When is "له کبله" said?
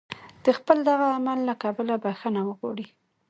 1.49-1.95